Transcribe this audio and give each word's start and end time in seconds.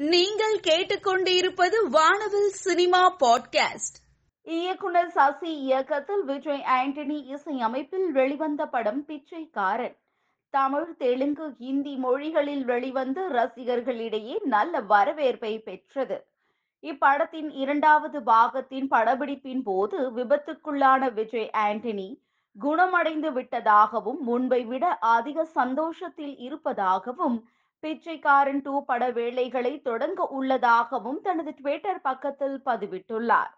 நீங்கள் 0.00 0.60
கேட்டுக்கொண்டிருப்பது 0.60 1.88
வானவில் 1.90 2.48
சினிமா 2.48 3.16
பாட்காஸ்ட். 3.16 3.98
இயக்குனர் 4.42 5.10
சசி 5.10 5.54
இயக்கத்தில் 5.54 6.24
விஜய் 6.24 6.64
ஆண்டனி 6.66 7.24
இசையமைப்பில் 7.24 8.10
வெளிவந்த 8.12 8.66
படம் 8.66 9.04
பிச்சைக்காரன். 9.04 9.96
தமிழ் 10.50 10.96
தெலுங்கு 10.96 11.52
ஹிந்தி 11.58 11.96
மொழிகளில் 11.96 12.64
வெளிவந்து 12.64 13.28
ரசிகர்களிடையே 13.28 14.40
நல்ல 14.42 14.80
வரவேற்பை 14.80 15.58
பெற்றது. 15.58 16.26
இப்படத்தின் 16.82 17.50
இரண்டாவது 17.50 18.20
பாகத்தின் 18.20 18.86
படப்பிடிப்பின் 18.90 19.62
போது 19.64 20.10
விபத்துக்குள்ளான 20.10 21.12
விஜய் 21.12 21.50
ஆண்டனி 21.56 22.20
குணமடைந்து 22.58 23.30
விட்டதாகவும் 23.30 24.18
முன்பை 24.18 24.64
விட 24.64 24.98
அதிக 24.98 25.44
சந்தோஷத்தில் 25.44 26.36
இருப்பதாகவும் 26.36 27.48
பிச்சைக்காரன் 27.80 28.62
டூ 28.62 28.84
பட 28.84 29.10
வேலைகளை 29.10 29.80
தொடங்க 29.80 30.28
உள்ளதாகவும் 30.28 31.20
தனது 31.20 31.50
ட்விட்டர் 31.50 32.00
பக்கத்தில் 32.00 32.60
பதிவிட்டுள்ளார். 32.66 33.52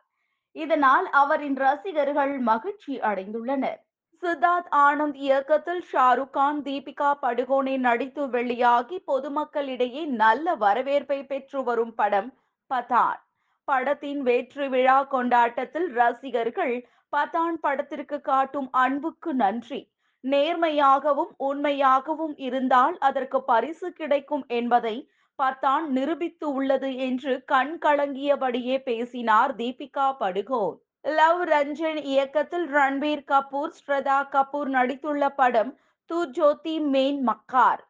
இதனால் 0.52 1.10
அவரின் 1.10 1.56
ரசிகர்கள் 1.56 2.38
மகிழ்ச்சி 2.38 3.00
அடைந்துள்ளனர். 3.00 3.80
சித்தார்த் 4.22 4.68
ஆனந்த் 4.70 5.14
இயக்கத்தில் 5.14 5.84
ஷாருக் 5.92 6.30
கான் 6.30 6.62
தீபிகா 6.62 7.14
படுகோனே 7.22 7.78
நடித்து 7.78 8.28
வெளியாகி 8.28 9.02
பொதுமக்களிடையே 9.06 10.06
நல்ல 10.06 10.54
வரவேற்பை 10.54 11.26
பெற்று 11.26 11.64
வரும் 11.64 11.94
படம் 11.94 12.38
பதான். 12.74 13.20
படத்தின் 13.64 14.22
வெற்றி 14.22 14.68
விழா 14.68 15.02
கொண்டாட்டத்தில் 15.02 15.88
ரசிகர்கள் 15.92 16.88
பதான் 17.16 17.56
படத்திற்கு 17.60 18.20
காட்டும் 18.20 18.68
அன்புக்கு 18.70 19.34
நன்றி. 19.34 19.91
நேர்மையாகவும் 20.24 21.32
உண்மையாகவும் 21.38 22.34
இருந்தால் 22.36 22.96
அதற்கு 22.98 23.42
பரிசு 23.42 23.92
கிடைக்கும் 23.92 24.44
என்பதை 24.48 24.96
பத்தான் 25.38 25.86
நிரூபித்து 25.86 26.46
உள்ளது 26.52 26.96
என்று 26.96 27.44
கண் 27.44 27.78
கலங்கியபடியே 27.80 28.76
பேசினார் 28.78 29.54
தீபிகா 29.54 30.08
படுகோன். 30.20 30.76
லவ் 31.04 31.42
ரஞ்சன் 31.48 32.00
இயக்கத்தில் 32.02 32.66
ரன்பீர் 32.68 33.24
கபூர் 33.26 33.72
ஸ்ரதா 33.78 34.18
கபூர் 34.32 34.70
நடித்துள்ள 34.70 35.28
படம் 35.28 35.72
து 36.10 36.18
ஜோதி 36.30 36.80
மேன் 36.80 37.28
மக்கார். 37.28 37.82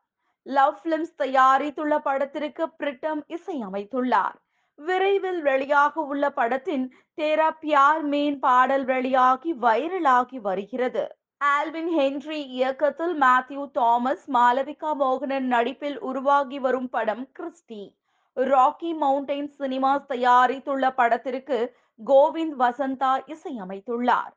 லவ் 0.46 0.78
பிலிம்ஸ் 0.82 1.14
தயாரித்துள்ள 1.18 1.98
படத்திற்கு 1.98 2.64
பிரிட்டம் 2.68 3.22
இசையமைத்துள்ளார். 3.28 4.36
விரைவில் 4.78 5.42
வெளியாக 5.42 5.92
உள்ள 5.92 6.30
படத்தின் 6.30 6.86
தேரா 7.18 7.48
பியார் 7.60 8.02
மேன் 8.02 8.38
பாடல் 8.38 8.84
வெளியாகி 8.84 9.52
வைரலாகி 9.54 10.40
வருகிறது. 10.40 11.04
ஆல்வின் 11.42 11.88
ஹென்றி 11.88 12.48
இயக்கத்தில் 12.48 13.14
மேத்யூ 13.20 13.70
தாமஸ் 13.70 14.30
மாலவிகா 14.32 14.90
மோகனன் 15.00 15.46
நடிப்பில் 15.46 15.98
உருவாகி 15.98 16.58
வரும் 16.58 16.88
படம் 16.88 17.28
கிறிஸ்டி. 17.38 17.94
ராக்கி 18.36 18.90
மவுண்டைன் 19.00 19.48
சினிமாஸ் 19.58 20.04
தயாரித்துள்ள 20.08 20.90
படத்திற்கு 20.94 21.74
கோவிந்த் 22.00 22.54
வசந்தா 22.58 23.12
இசையமைத்துள்ளார். 23.26 24.32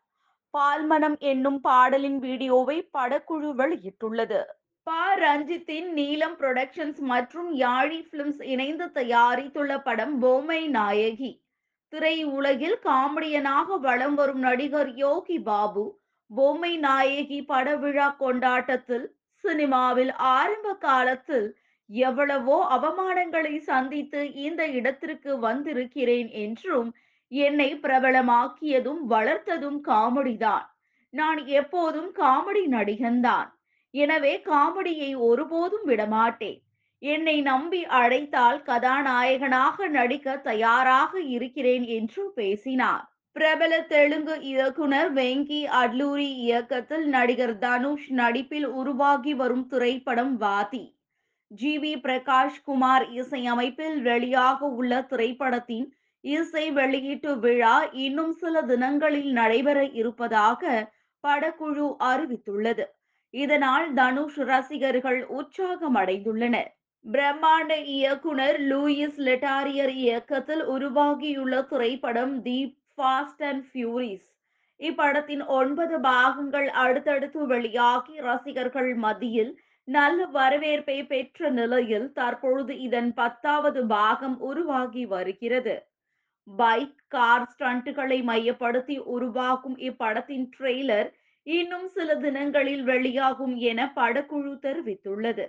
பால்மனம் 0.53 1.17
என்னும் 1.19 1.61
பாடலின் 1.61 2.19
வீடியோவை 2.19 2.89
படக்குழு 2.97 3.51
வெளியிட்டுள்ளது. 3.55 4.43
ப. 4.83 4.91
ரஞ்சித்தின் 5.15 5.89
நீலம் 5.93 6.37
புரொடக்ஷன்ஸ் 6.37 6.99
மற்றும் 6.99 7.55
யாழி 7.55 8.09
பிலிம்ஸ் 8.09 8.41
இணைந்து 8.43 8.85
தயாரித்துள்ள 8.85 9.77
படம் 9.83 10.19
பொம்மை 10.19 10.67
நாயகி. 10.67 11.31
திரை 11.93 12.23
உலகில் 12.23 12.79
காமெடியனாக 12.83 13.79
வலம் 13.79 14.15
வரும் 14.15 14.39
நடிகர் 14.39 14.95
யோகி 14.95 15.39
பாபு 15.39 15.85
பொம்மை 16.31 16.77
நாயகி 16.77 17.39
பட 17.41 17.75
விழா 17.75 18.07
கொண்டாட்டத்தில் 18.17 19.07
சினிமாவில் 19.43 20.13
ஆரம்ப 20.35 20.73
காலத்தில் 20.77 21.47
எவ்வளவோ 21.89 22.57
அவமானங்களை 22.69 23.55
சந்தித்து 23.63 24.21
இந்த 24.33 24.61
இடத்திற்கு 24.67 25.39
வந்திருக்கிறேன் 25.39 26.29
என்றும் 26.43 26.89
என்னை 27.31 27.69
பிரபலமாக்கியதும் 27.81 29.01
வளர்த்ததும் 29.09 29.79
காமெடிதான் 29.87 30.65
நான் 31.13 31.45
எப்போதும் 31.45 32.11
காமெடி 32.15 32.63
நடிகன்தான் 32.67 33.49
எனவே 33.93 34.33
காமெடியை 34.45 35.11
ஒருபோதும் 35.19 35.85
விடமாட்டேன். 35.85 36.59
என்னை 37.01 37.41
நம்பி 37.41 37.81
அழைத்தால் 37.99 38.59
கதாநாயகனாக 38.63 39.87
நடிக்க 39.87 40.37
தயாராக 40.43 41.21
இருக்கிறேன் 41.35 41.85
என்று 41.97 42.23
பேசினார். 42.35 43.05
பிரபல 43.35 43.73
தெலுங்கு 43.83 44.35
இயக்குனர் 44.41 45.09
வெங்கி 45.13 45.61
அட்லூரி 45.79 46.27
இயக்கத்தில் 46.43 47.05
நடிகர் 47.07 47.57
தனுஷ் 47.57 48.05
நடிப்பில் 48.11 48.67
உருவாகி 48.73 49.33
வரும் 49.33 49.65
திரைப்படம் 49.67 50.37
வாதி. 50.37 50.83
ஜி. 51.51 51.73
வி. 51.77 51.91
பிரகாஷ் 52.01 52.61
குமார் 52.63 53.05
இசையமைப்பில் 53.11 53.97
வெளியாக 54.01 54.69
உள்ள 54.77 55.01
திரைப்படத்தின் 55.01 55.87
இசை 56.23 56.71
வெளியீட்டு 56.71 57.33
விழா 57.37 57.75
இன்னும் 57.97 58.33
சில 58.33 58.61
தினங்களில் 58.61 59.31
நடைபெற 59.31 59.83
இருப்பதாக 59.93 60.61
படக்குழு 61.23 61.87
அறிவித்துள்ளது. 62.03 62.85
இதனால் 63.33 63.93
தனுஷ் 63.93 64.39
ரசிகர்கள் 64.45 65.21
உற்சாகம் 65.33 65.97
அடைந்துள்ளனர் 65.97 66.71
பிரம்மாண்ட 67.05 67.73
இயக்குனர் 67.95 68.57
லூயிஸ் 68.61 69.19
லெட்டாரியர் 69.19 69.93
இயக்கத்தில் 69.97 70.63
உருவாகியுள்ள 70.67 71.55
திரைப்படம் 71.63 72.35
தீப் 72.41 72.75
ஃபாஸ்ட் 72.97 73.43
அண்ட் 73.43 73.65
ஃபியூரிஸ் 73.73 74.27
இப்படத்தின் 74.79 75.45
ஒன்பது 75.45 75.99
பாகங்கள் 75.99 76.69
அடுத்தடுத்து 76.69 77.47
வெளியாகி 77.47 78.19
ரசிகர்கள் 78.19 78.93
மத்தியில் 78.93 79.59
நல்ல 79.83 80.25
வரவேற்பை 80.25 81.05
பெற்ற 81.05 81.49
நிலையில் 81.49 82.11
தற்பொழுது 82.11 82.79
இதன் 82.79 83.13
பத்தாவது 83.13 83.85
பாகம் 83.85 84.39
உருவாகி 84.39 85.05
வருகிறது. 85.05 85.87
பைக் 86.43 87.03
கார் 87.07 87.55
ஸ்டண்ட்டுகளை 87.59 88.23
மையப்படுத்தி 88.23 88.97
உருவாகும் 88.97 89.77
இப்படத்தின் 89.77 90.49
ட்ரெய்லர் 90.59 91.13
இன்னும் 91.43 91.87
சில 91.87 92.15
தினங்களில் 92.15 92.83
வெளியாகும் 92.83 93.55
என 93.55 93.91
படக்குழு 93.95 94.57
தெரிவித்துள்ளது. 94.61 95.47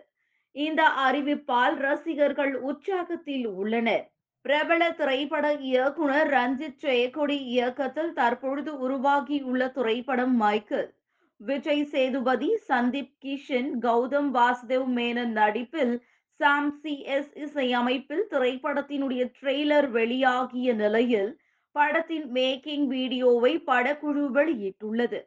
இந்த 0.52 0.88
அறிவிப்பால் 0.88 1.76
ரசிகர்கள் 1.76 2.62
உற்சாகத்தில் 2.62 3.46
உள்ளனர். 3.46 4.15
பிரபல 4.46 4.82
திரைப்பட 4.90 5.46
இயக்குனர் 5.68 6.28
ரஞ்சித் 6.28 6.82
ஜெயக்கொடி 6.82 7.36
இயக்கத்தில் 7.54 8.12
தற்பொழுது 8.12 8.72
உருவாகியுள்ள 8.78 9.62
திரைப்படம் 9.68 10.36
மைக்கேல். 10.36 10.90
விஜய் 11.40 11.82
சேதுபதி 11.84 12.50
சந்தீப் 12.68 13.14
கிஷன் 13.24 13.70
கௌதம் 13.80 14.28
வாசுதேவ் 14.36 14.86
மேனன் 14.98 15.34
நடிப்பில் 15.40 15.94
சாம் 16.40 16.70
சி 16.82 16.94
எஸ் 17.16 17.32
இசையமைப்பில் 17.36 18.24
திரைப்படத்தினுடைய 18.30 19.24
ட்ரெய்லர் 19.40 19.90
வெளியாகிய 19.90 20.74
நிலையில் 20.74 21.30
படத்தின் 21.72 22.28
மேக்கிங் 22.32 22.86
வீடியோவை 22.86 23.52
படக்குழு 23.66 24.24
வெளியிட்டுள்ளது 24.38 25.20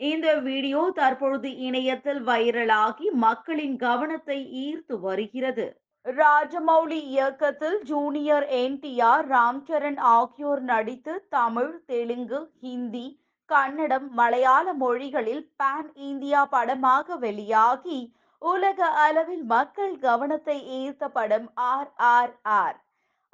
இந்த 0.00 0.28
வீடியோ 0.40 0.90
தற்பொழுது 0.94 1.50
இணையத்தில் 1.58 2.22
வைரலாகி 2.24 3.08
மக்களின் 3.26 3.76
கவனத்தை 3.76 4.40
ஈர்த்து 4.66 4.94
வருகிறது. 5.00 5.68
ராஜமௌலி 6.06 6.98
இயக்கத்தில் 7.06 7.82
ஜூனியர் 7.82 8.46
என்டிஆர் 8.58 9.26
ராம்சரண் 9.26 9.98
ஆகியோர் 10.10 10.60
நடித்து 10.60 11.24
தமிழ் 11.28 11.74
தெலுங்கு 11.86 12.50
ஹிந்தி 12.60 13.06
கன்னடம் 13.48 14.08
மலையாள 14.14 14.72
மொழிகளில் 14.72 15.48
பேன் 15.56 15.90
இந்தியா 16.00 16.44
படமாக 16.44 17.16
வெளியாகி 17.16 17.98
உலக 18.42 18.86
அளவில் 18.98 19.44
மக்கள் 19.44 19.98
கவனத்தை 19.98 20.58
ஈர்த்த 20.76 21.08
படம் 21.08 21.48
ஆர் 21.54 21.90
ஆர் 21.96 22.32
ஆர். 22.44 22.76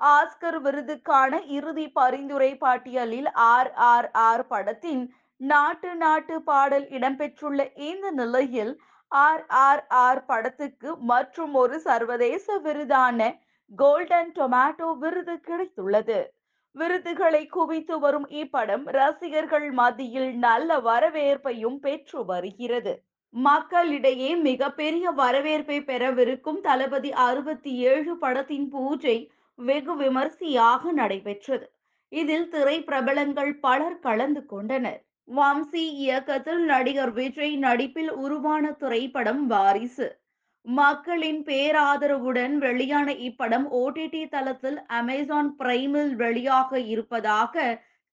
ஆஸ்கர் 0.01 0.59
விருதுக்கான 0.61 1.43
இறுதி 1.49 1.87
பரிந்துரை 1.89 2.55
பட்டியலில் 2.55 3.27
ஆர் 3.45 3.73
ஆர் 3.85 4.11
ஆர் 4.23 4.47
படத்தின் 4.47 5.05
நாட்டு 5.41 5.95
நாட்டு 5.95 6.43
பாடல் 6.43 6.87
இடம்பெற்றுள்ள 6.91 7.61
இந்த 7.83 8.11
நிலையில் 8.11 8.73
ஆர் 9.09 9.47
ஆர் 9.49 9.87
ஆர் 9.89 10.25
படத்துக்கு 10.25 10.97
மற்றும் 10.97 11.55
ஒரு 11.55 11.81
சர்வதேச 11.81 12.59
விருதான 12.59 13.39
கோல்டன் 13.71 14.33
டொமேட்டோ 14.33 14.99
விருது 14.99 15.35
கிடைத்துள்ளது. 15.49 16.19
விருதுகளை 16.77 17.47
குவித்து 17.47 17.99
வரும் 17.99 18.29
இப்படம் 18.31 18.85
ரசிகர்கள் 18.87 19.71
மத்தியில் 19.71 20.33
நல்ல 20.37 20.79
வரவேற்பையும் 20.81 21.79
பெற்று 21.79 22.25
வருகிறது. 22.25 23.03
மக்களிடையே 23.31 24.35
மிகப்பெரிய 24.35 25.11
வரவேற்பை 25.11 25.79
பெறவிருக்கும் 25.81 26.61
தளபதி 26.61 27.13
அறுபத்தி 27.13 27.73
ஏழு 27.93 28.17
படத்தின் 28.17 28.69
பூஜை 28.69 29.31
வெகு 29.55 29.97
விமர்சையாக 29.97 30.93
நடைபெற்றது. 30.93 31.67
இதில் 32.09 32.49
திரை 32.49 32.83
பிரபலங்கள் 32.83 33.59
பலர் 33.59 33.99
கலந்து 33.99 34.47
கொண்டனர். 34.47 35.03
வம்சி 35.29 35.85
இயக்கத்தில் 36.03 36.63
நடிகர் 36.65 37.13
விஜய் 37.13 37.57
நடிப்பில் 37.57 38.13
உருவான 38.15 38.65
திரைப்படம் 38.73 39.47
வாரிசு. 39.47 40.07
மக்களின் 40.67 41.41
பேராதரவுடன் 41.45 42.55
வெளியான 42.57 43.13
இப்படம் 43.29 43.67
ஓடிடி 43.81 44.29
தளத்தில் 44.29 44.79
அமேசான் 44.87 45.51
பிரைமில் 45.59 46.15
வெளியாக 46.17 46.87
இருப்பதாக 46.87 47.65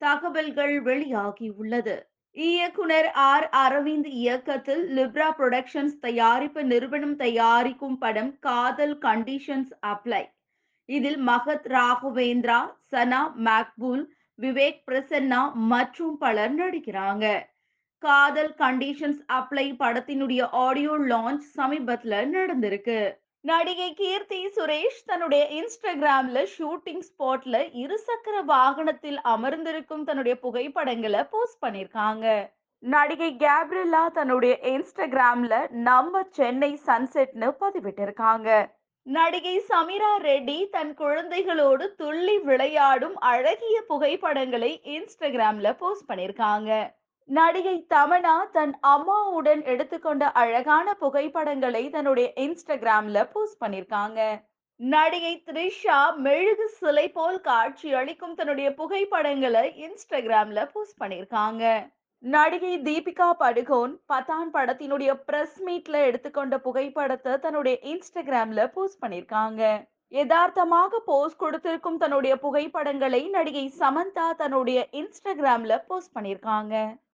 தகவல்கள் 0.01 0.75
வெளியாகியுள்ளது. 0.83 1.95
இயக்குனர் 2.37 3.09
ஆர். 3.29 3.47
அரவிந்த் 3.55 4.09
இயக்கத்தில் 4.21 4.83
லிப்ரா 4.97 5.29
புரொடக்ஷன்ஸ் 5.39 5.97
தயாரிப்பு 5.99 6.63
நிறுவனம் 6.63 7.15
தயாரிக்கும் 7.15 7.97
படம் 7.97 8.39
காதல் 8.39 8.97
கண்டிஷன்ஸ் 8.97 9.73
அப்ளை 9.85 10.23
இதில் 10.89 11.19
மகத் 11.27 11.67
ராகவேந்திரா 11.67 12.59
சனா 12.91 13.21
மேக்பூல் 13.47 14.03
விவேக் 14.39 14.83
பிரசன்னா 14.91 15.41
மற்றும் 15.53 16.17
பலர் 16.17 16.55
நடிக்கிறாங்க. 16.55 17.25
காதல் 18.03 18.53
கண்டிஷன்ஸ் 18.57 19.19
அப்ளை 19.33 19.65
படத்தினுடைய 19.81 20.41
ஆடியோ 20.51 20.93
லான்ச் 21.11 21.45
சமீபத்துல 21.57 22.23
நடந்திருக்கு. 22.37 22.97
நடிகை 23.41 23.93
கீர்த்தி 23.93 24.39
சுரேஷ் 24.47 24.99
தன்னுடைய 25.05 25.43
இன்ஸ்டாகிராம்ல 25.59 26.41
ஷூட்டிங் 26.57 27.03
ஸ்பாட்ல 27.07 27.55
இருசக்கர 27.83 28.35
வாகனத்தில் 28.45 29.19
அமர்ந்திருக்கும் 29.21 30.03
தன்னுடைய 30.03 30.39
புகைப்படங்களை 30.39 31.23
போஸ்ட் 31.23 31.63
பண்ணிருக்காங்க 31.65 32.27
நடிகை 32.83 33.29
கேப்ரில்லா 33.39 34.03
தன்னுடைய 34.11 34.53
இன்ஸ்டாகிராம்ல 34.61 35.57
நம்ம 35.69 36.23
சென்னை 36.29 36.71
சன்செட்னு 36.85 37.49
பதிவிட்டிருக்காங்க. 37.59 38.49
நடிகை 39.05 39.53
சமீரா 39.69 40.09
ரெட்டி 40.23 40.57
தன் 40.71 40.91
குழந்தைகளோடு 40.95 41.85
துள்ளி 41.95 42.35
விளையாடும் 42.43 43.17
அழகிய 43.27 43.77
புகைப்படங்களை 43.87 44.69
இன்ஸ்டாகிராம்ல 44.93 45.71
போஸ்ட் 45.77 46.07
பண்ணிருக்காங்க 46.09 46.71
நடிகை 47.29 47.75
தமனா 47.89 48.35
தன் 48.51 48.73
அம்மாவுடன் 48.85 49.61
எடுத்துக்கொண்ட 49.63 50.23
அழகான 50.35 50.93
புகைப்படங்களை 50.93 51.83
தன்னுடைய 51.89 52.29
இன்ஸ்டாகிராம்ல 52.37 53.19
போஸ்ட் 53.31 53.61
பண்ணிருக்காங்க 53.61 54.21
நடிகை 54.79 55.33
த்ரிஷா 55.47 55.99
மெழுகு 56.19 56.67
சிலை 56.77 57.05
போல் 57.09 57.41
காட்சி 57.41 57.89
அளிக்கும் 57.93 58.35
தன்னுடைய 58.35 58.69
புகைப்படங்களை 58.73 59.65
இன்ஸ்டாகிராம்ல 59.83 60.63
போஸ்ட் 60.71 60.99
பண்ணிருக்காங்க 60.99 61.65
நடிகை 62.23 62.73
தீபிகா 62.83 63.25
படுகோன் 63.39 63.93
பதான் 64.11 64.51
படத்தினுடைய 64.53 65.11
பிரஸ் 65.25 65.57
மீட்ல 65.61 65.95
எடுத்துக்கொண்ட 66.03 66.57
புகைப்படத்தை 66.57 67.33
தன்னுடைய 67.37 67.75
இன்ஸ்டாகிராம்ல 67.85 68.67
போஸ்ட் 68.73 69.01
பண்ணிருக்காங்க 69.03 69.61
யதார்த்தமாக 70.11 71.01
போஸ்ட் 71.05 71.39
கொடுத்திருக்கும் 71.39 71.97
தன்னுடைய 71.97 72.33
புகைப்படங்களை 72.37 73.21
நடிகை 73.29 73.65
சமந்தா 73.79 74.27
தன்னுடைய 74.35 74.79
இன்ஸ்டாகிராம்ல 74.93 75.75
போஸ்ட் 75.87 76.15
பண்ணிருக்காங்க 76.15 76.75